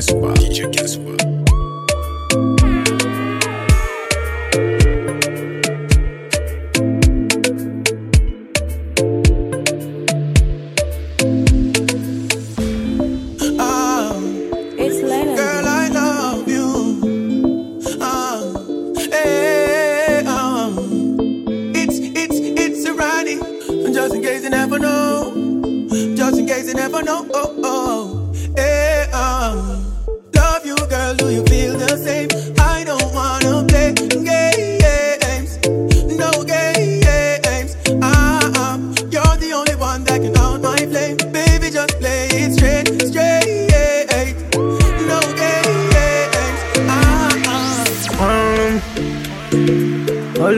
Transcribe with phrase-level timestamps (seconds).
[0.00, 1.39] guess what?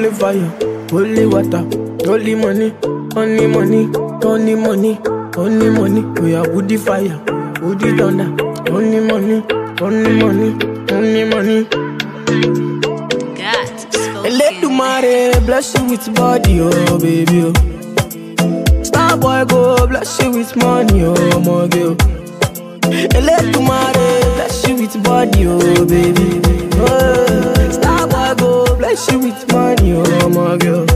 [0.02, 1.62] Holy fire, holy water,
[2.04, 2.74] holy money,
[3.14, 3.88] only money,
[4.24, 4.98] only money,
[5.36, 6.02] only money.
[6.20, 7.22] We are woody fire,
[7.60, 8.26] woody thunder,
[8.72, 9.44] only money,
[9.80, 11.68] only money, only money.
[14.28, 17.52] Let the mare bless you with body, oh baby.
[18.40, 18.82] Oh.
[18.82, 21.94] Star boy go bless you with money, oh my girl.
[23.22, 26.40] Let the mare bless you with body, oh baby.
[26.74, 27.61] Oh,
[28.38, 30.86] Go bless you with money, oh, my girl.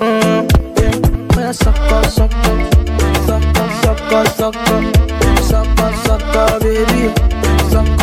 [0.00, 1.36] Mm, yeah.
[1.36, 2.74] When I suck up, suck up,
[6.04, 7.14] suck up, baby,
[7.70, 8.01] suck.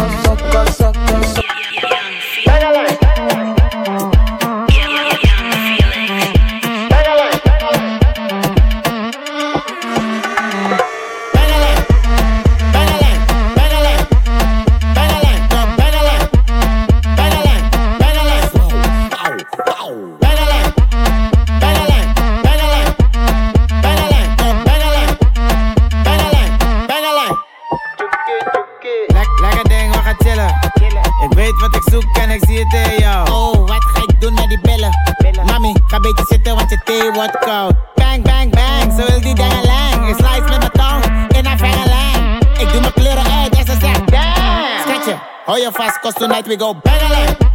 [37.49, 37.73] Bang,
[38.21, 40.09] bang, bang, wil die dingen lang.
[40.09, 41.03] Ik slice met mijn tong
[41.37, 42.41] in een vengelang.
[42.59, 44.79] Ik doe mijn kleuren uit en ze zegt damn.
[44.87, 47.48] Schatje, hou je vast, cause tonight we go bangalang.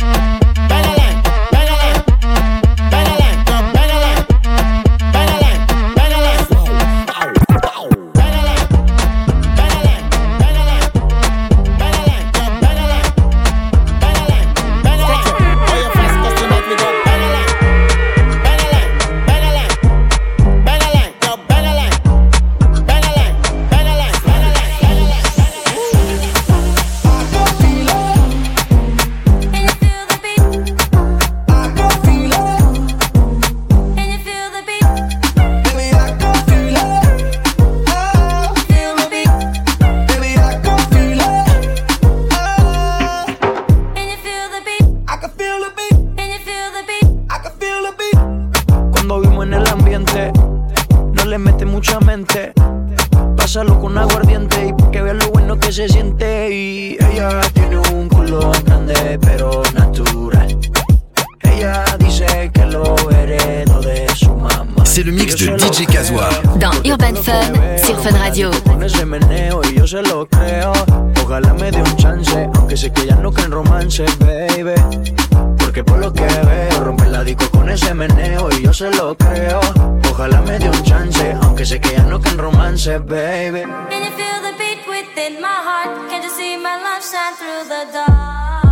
[84.88, 86.10] Within my heart?
[86.10, 88.63] Can't you see my love shine through the dark?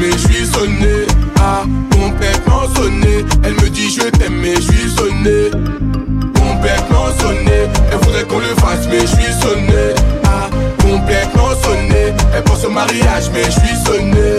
[0.00, 1.06] Mais je suis sonné.
[1.40, 5.50] Ah, complètement sonné, elle me dit je t'aime, mais je suis sonné.
[6.34, 9.94] Complètement sonné, elle voudrait qu'on le fasse, mais je suis sonné.
[10.24, 10.48] Ah,
[10.80, 14.37] complètement sonné, elle pense au mariage, mais je suis sonné.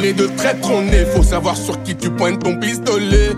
[0.00, 3.30] tournée de traître on est Faut savoir sur qui tu pointes ton pistolet.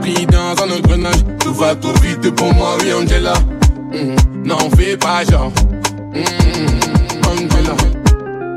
[0.00, 3.34] Pris dans un engrenage Tout va trop vite pour moi oui Angela.
[3.92, 5.52] Hmm, n'en fais pas genre.
[6.14, 7.76] Hmm, Angela.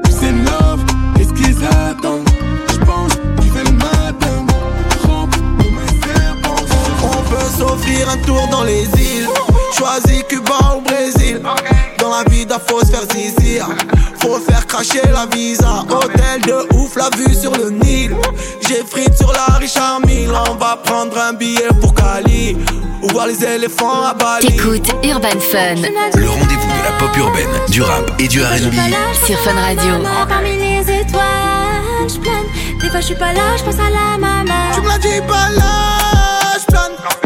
[0.09, 2.27] C'est love, qu'est-ce qu'ils attendent?
[2.71, 4.53] J'pense qu'ils veulent m'atteindre
[5.01, 6.63] Trompe tous mes serpents.
[7.03, 9.27] On peut s'offrir un tour dans les îles.
[9.77, 11.41] Choisis Cuba ou Brésil.
[12.05, 13.67] Dans la vie d'un faut se faire zizir.
[14.19, 15.83] Faut faire cracher la visa.
[15.89, 18.15] Hôtel de ouf, la vue sur le Nil.
[18.67, 20.29] J'ai frites sur la Richard Mille.
[20.47, 22.57] On va prendre un billet pour Cali.
[23.01, 24.45] Ou voir les éléphants à Bali.
[24.45, 25.81] T'écoutes Urban Fun.
[26.15, 28.75] Le rendez-vous de la pop urbaine, du rap et du RB.
[29.25, 29.93] Sur Fun Radio.
[30.29, 32.79] Parmi les étoiles, je plane.
[32.81, 34.71] Des fois, je suis pas là, je pense à la maman.
[34.75, 37.24] Tu me l'as dit pas là, je plane.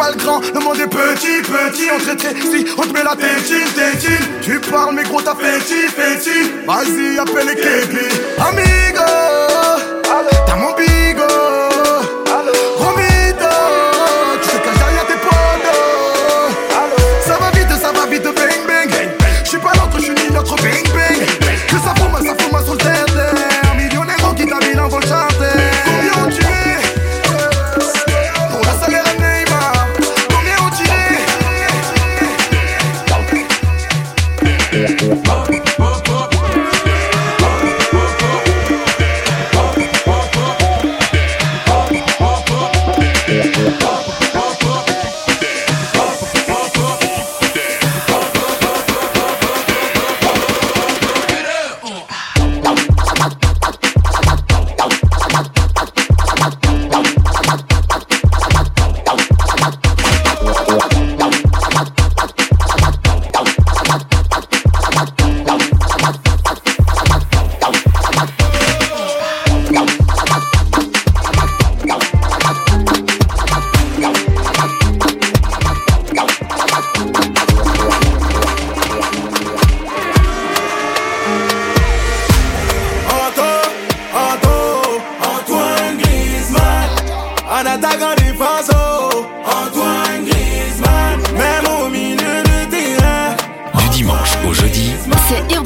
[0.00, 1.88] pas le monde est petit, petit.
[1.94, 4.26] On te si on te met la tétine, tétine.
[4.40, 6.50] Tu parles, mais gros, t'as fétine, fétine.
[6.66, 8.08] Vas-y, appelle les Kevin.
[8.38, 8.79] Amis.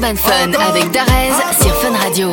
[0.05, 2.29] Fun Fun avec Darez sur Fun Radio.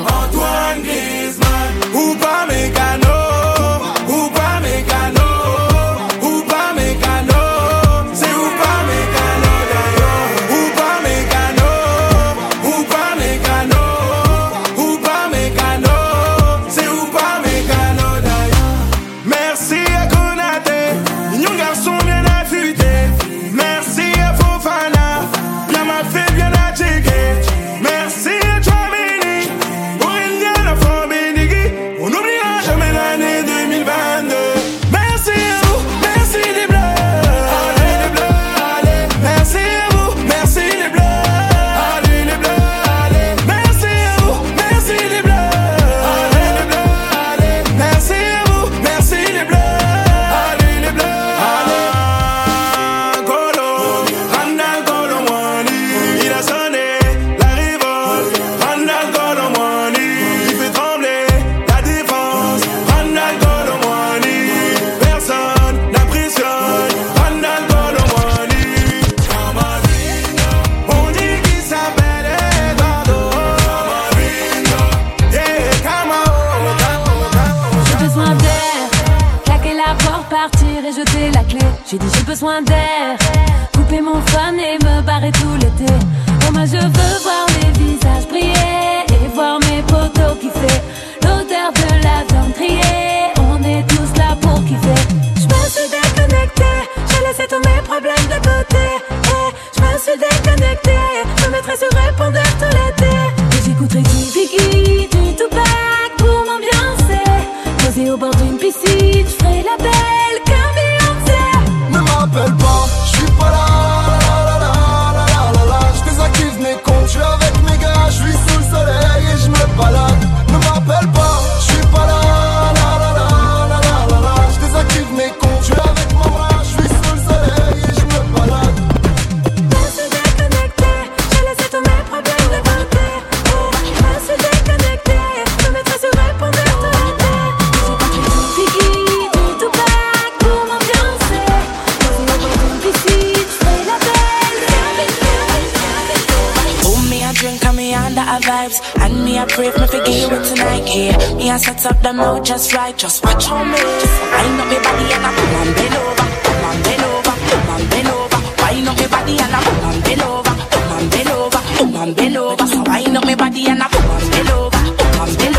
[149.42, 152.72] A pray for me forget it tonight Yeah, me a set up the mood just
[152.74, 153.76] right Just watch on me.
[153.76, 157.34] Just wind up me body and I come on bend over Come on bend over,
[157.50, 158.38] come on bend over.
[158.62, 161.96] Wind up me body and I come on bend over Come on bend over, come
[161.96, 162.66] on bend over.
[162.68, 164.78] So wind up me body and I come on bend over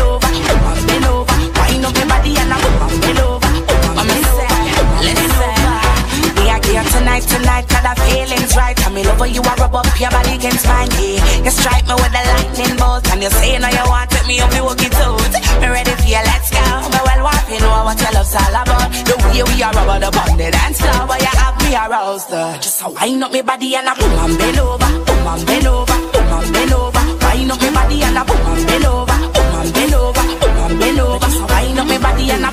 [0.00, 0.32] over.
[1.60, 2.84] Wind up me body I come
[6.90, 8.53] tonight, tonight, cause the feeling's
[8.94, 11.42] me love you are rub up your body against mine, yeah.
[11.42, 14.38] You strike me with the lightning bolt, and you say now you want take me
[14.38, 15.34] up, you walk it out.
[15.60, 16.62] Me ready for you, let's go.
[16.94, 18.88] Me well want to know what your love's all about.
[19.02, 22.30] The way we are rubber the bond, the dance floor, but you have me aroused.
[22.30, 22.54] Uh.
[22.62, 25.66] Just a wind up me body and a boom and bend over, boom and bend
[25.66, 27.04] over, boom and bend over.
[27.24, 30.58] Wind up me body and a boom and bend over, boom and bend over, boom
[30.64, 31.30] and bend over.
[31.34, 32.50] A wind up me body and a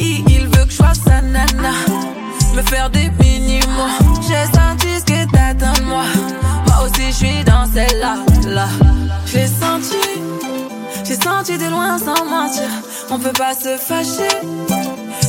[0.00, 1.72] Il veut que je sois sa nana.
[2.54, 4.20] Me faire des mini-mots.
[4.22, 6.04] J'ai senti ce que t'attends de moi.
[6.66, 8.16] Moi aussi, je suis dans celle-là.
[8.46, 8.66] Là.
[9.26, 9.96] J'ai senti.
[11.04, 12.68] J'ai senti de loin sans mentir.
[13.10, 14.28] On peut pas se fâcher.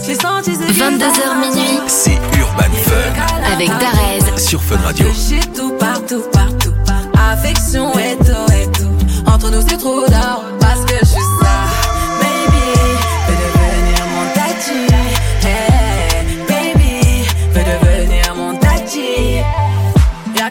[0.06, 1.80] J'ai senti ce que 22h minuit.
[1.88, 4.38] C'est Urban Fun Avec Darez.
[4.40, 5.06] sur Fun Radio.
[5.30, 6.74] J'ai tout partout, partout.
[7.32, 8.90] Affection et tout, et tout.
[9.32, 11.06] Entre nous, c'est trop d'or parce que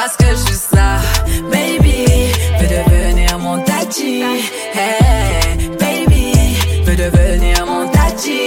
[0.00, 0.98] parce que je suis ça.
[1.50, 2.06] Baby,
[2.60, 4.22] veux devenir mon tati.
[4.72, 6.32] Hey, baby,
[6.84, 8.40] veux devenir mon tati.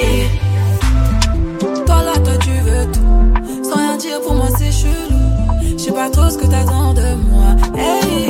[1.86, 3.70] Toi là, toi, tu veux tout.
[3.70, 5.28] Sans rien dire, pour moi, c'est chelou.
[5.78, 7.50] Je sais pas trop ce que t'attends de moi.
[7.78, 8.30] Hey,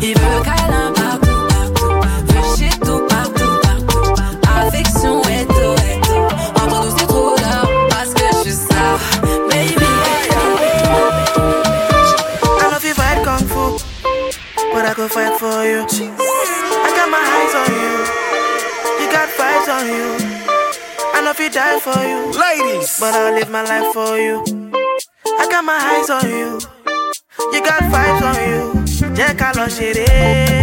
[0.00, 1.01] il veut, câlin
[15.90, 16.10] you.
[16.86, 17.94] I got my eyes on you,
[19.00, 20.08] you got vibes on you.
[21.14, 24.42] I know if you die for you, ladies, but I'll live my life for you.
[25.40, 26.58] I got my eyes on you,
[27.52, 28.62] you got vibes on you.
[29.16, 30.61] Jẹ́ ká lọ ṣeré.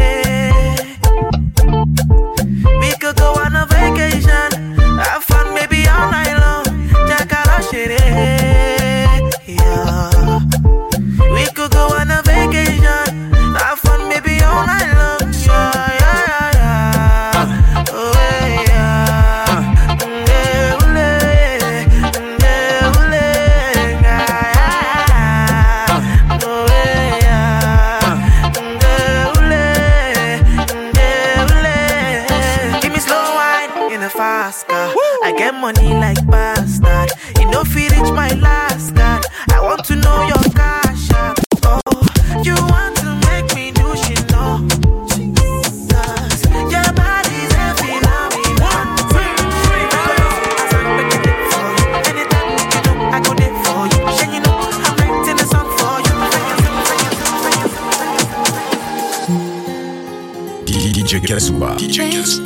[61.20, 61.60] DJ Guess Who.
[61.60, 62.38] DJ Guess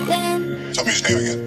[0.73, 1.42] Tell me his name again.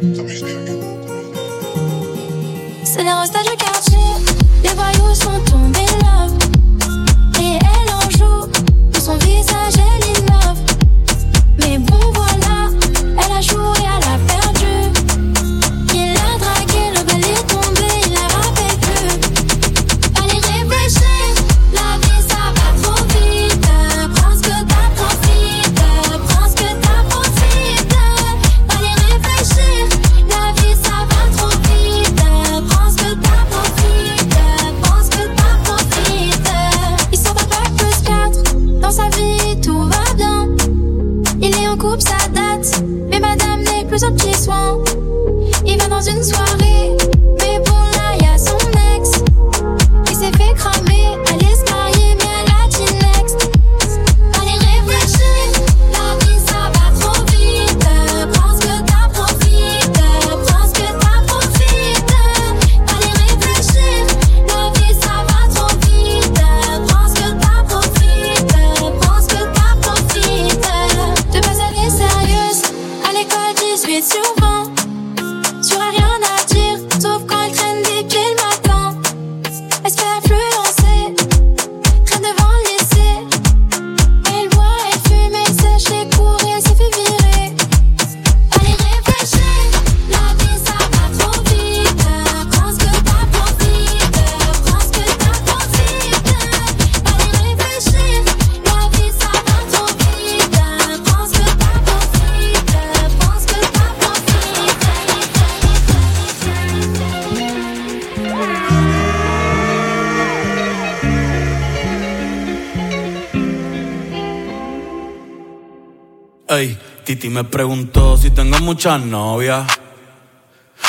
[116.56, 119.66] Ey, Titi me preguntó si tengo muchas novias.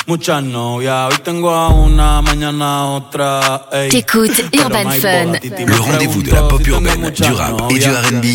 [0.06, 3.68] Muchas novias, hoy tengo a una, mañana a otra.
[3.74, 3.90] ey.
[3.90, 5.34] T'écoutes Urban Fun.
[5.44, 7.86] Le rendez-vous de la pop urbaine, du rap et du.
[7.86, 8.26] R&B.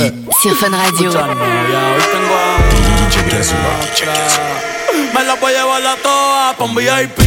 [0.42, 1.10] Sur Fun Radio.
[5.14, 7.18] Me la voy a llevar a todas pa' un VIP,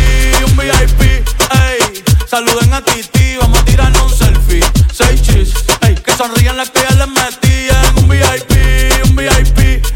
[0.46, 2.04] un VIP, ey.
[2.28, 4.64] Saluden a Titi, vamos a tirarnos un selfie.
[4.94, 5.96] Seis chis, ey.
[5.96, 8.52] Que sonrían las que ya les metí en un VIP,
[9.06, 9.84] un VIP,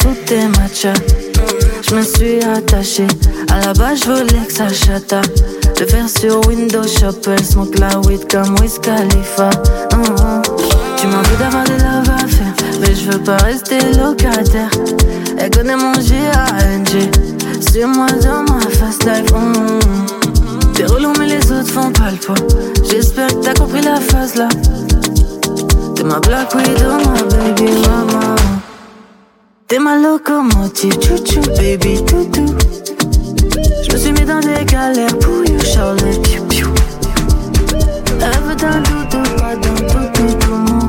[0.00, 0.40] Sous tes
[1.88, 3.06] Je me suis attachée
[3.50, 5.20] À la base je voulais que ça chata
[5.78, 10.42] Le faire sur Windows Shop Elle smoke la weed comme Wiz Hum, hum.
[10.96, 14.70] Tu m'as envie d'avoir des love à faire Mais je veux pas rester locataire.
[15.38, 17.10] Elle connaît mon G-A-N-G
[17.68, 19.78] Suis-moi dans ma fast life hum.
[20.74, 22.36] T'es relou mais les autres font pas le poids.
[22.90, 24.48] J'espère que t'as compris la phase là.
[25.94, 28.57] T'es ma black widow, ma baby mama
[29.68, 32.56] T'es ma locomotive, chouchou, baby toutou.
[33.82, 36.68] Je me suis mis dans des galères pour you, Charlotte, piou piou.
[38.18, 40.87] Elle veut d'un doudou, pas d'un toutou, tout T'es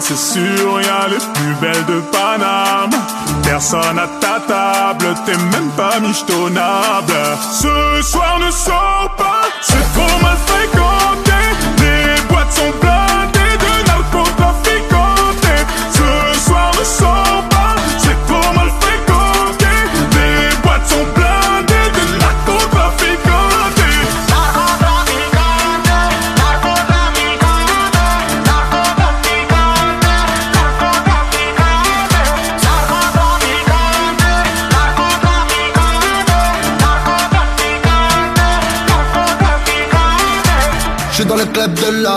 [0.00, 2.90] c'est sûr, y'a les plus belles de Paname.
[3.42, 7.12] Personne à ta table, t'es même pas michetonnable.
[7.52, 10.97] Ce soir ne sors pas, c'est trop mal fréquenté.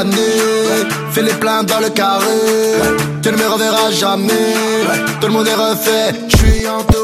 [0.04, 2.26] L'année, fais les plaintes dans le carré.
[3.22, 4.48] Tu ne me reverras jamais,
[5.20, 6.14] tout le monde est refait.
[6.28, 7.01] Je suis entouré,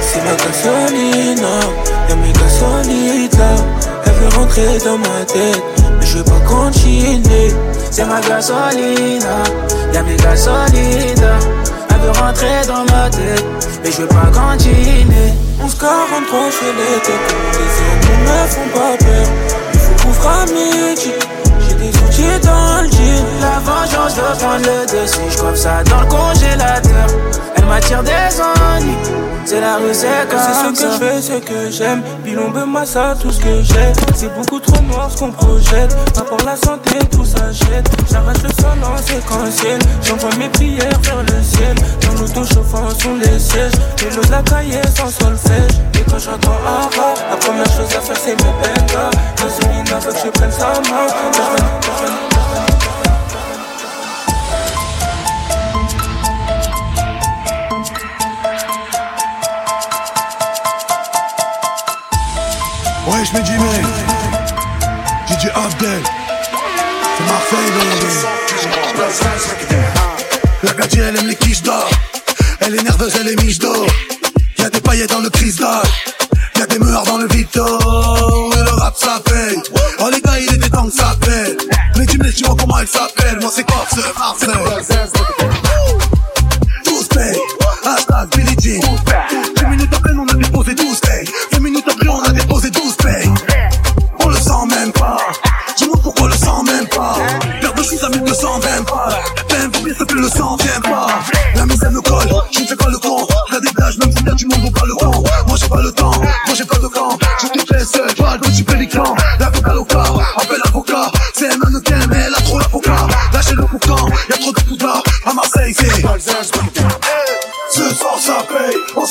[0.00, 1.58] C'est ma gasolina,
[2.08, 3.64] y'a mes gasolitas
[4.04, 5.62] Elle veut rentrer dans ma tête,
[5.98, 7.52] mais je veux pas continuer.
[7.90, 9.42] C'est ma gasolina,
[9.92, 11.40] y'a mes gasolitas
[11.90, 13.44] Elle veut rentrer dans ma tête,
[13.82, 15.32] mais je veux pas continuer.
[15.60, 19.26] 1143 chez les têtes, les ennemis me font pas peur.
[19.74, 21.12] Il faut à midi
[21.68, 23.24] j'ai des outils dans le jean.
[23.40, 25.18] La vengeance veut prendre le dessus.
[25.30, 27.06] Je ça dans le congélateur
[27.66, 28.96] m'attire des ennuis
[29.44, 32.02] C'est la rue, c'est comme C'est ce que je fais, ce que j'aime.
[32.24, 33.92] Bilombe, massa, tout ce que j'ai.
[34.14, 35.94] C'est beaucoup trop noir ce qu'on projette.
[36.14, 37.88] Pas pour la santé, tout s'achète.
[38.10, 39.78] J'arrache le sol en séquentiel.
[40.02, 41.74] J'envoie mes prières vers le ciel.
[42.02, 43.72] Dans l'auto chauffant sous les sièges.
[44.02, 45.76] Les lots de la cahier sans solfège.
[45.94, 49.10] Et quand j'entends un rap, la première chose à faire c'est mes bengas.
[49.36, 52.35] Gasolina veut que je prenne sa main.
[63.26, 63.64] Je mets Jimmy.
[65.28, 66.02] DJ Abdel.
[67.16, 67.70] C'est Marseille
[70.62, 71.88] dans la gadji, elle aime les quiches d'or.
[72.60, 73.86] Elle est nerveuse, elle est miche d'eau.
[74.58, 75.82] Y'a des paillettes dans le cristal.
[76.56, 77.64] Y'a des meurs dans le Vito.
[77.64, 79.60] Et le rap ça paye.
[80.00, 81.16] Oh les gars, il était temps que ça.
[81.96, 83.38] Mais tu me laisses, tu vois comment elle s'appelle.
[83.40, 85.55] Moi c'est quoi ce Marseille?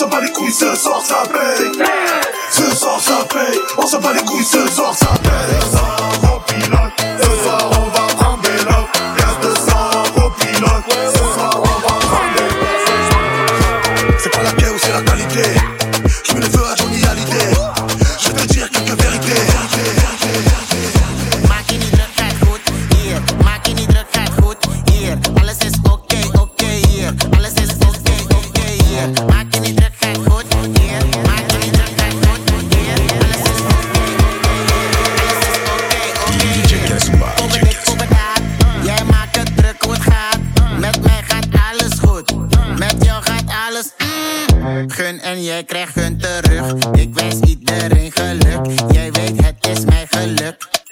[0.06, 1.72] S'en bat les couilles, ce soir ça paye.
[2.52, 5.85] Ce soir ça paye, on s'en bat les couilles, ce soir ça paye.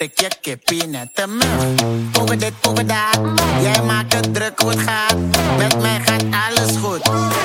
[0.03, 0.15] Geluk.
[0.15, 2.21] Tik je kippie te mug.
[2.21, 3.19] Over dit, over daar.
[3.61, 5.15] Jij maakt het druk hoe het gaat.
[5.57, 7.03] Met mij gaat alles goed.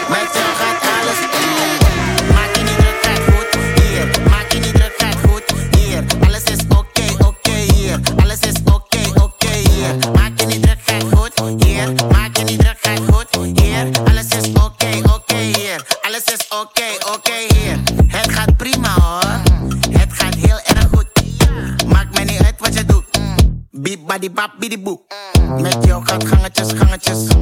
[0.08, 0.87] Met jou gaat alles.
[24.38, 24.98] Bap, bidi, boe.
[25.62, 27.37] Met jou gaat gangetjes, gangetjes.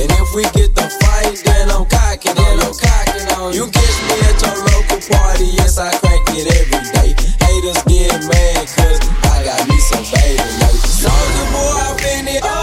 [0.00, 3.66] And if we get the fight, then I'm cocking, then I'm cocking on you.
[3.66, 7.12] You catch me at your local party, yes, I crank it every day.
[7.44, 10.40] Haters get mad, cause I got me some baby.
[10.88, 12.59] Soldier boy, I've been it.